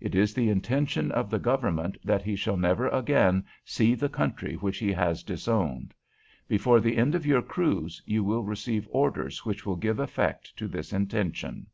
[0.00, 4.56] "It is the intention of the Government that he shall never again see the country
[4.56, 5.94] which he has disowned.
[6.46, 10.68] Before the end of your cruise you will receive orders which will give effect to
[10.68, 11.68] this intention.